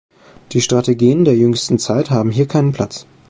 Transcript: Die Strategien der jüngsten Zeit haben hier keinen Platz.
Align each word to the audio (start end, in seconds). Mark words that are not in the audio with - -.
Die 0.53 0.61
Strategien 0.61 1.25
der 1.25 1.37
jüngsten 1.37 1.77
Zeit 1.77 2.09
haben 2.09 2.31
hier 2.31 2.47
keinen 2.47 2.71
Platz. 2.71 3.05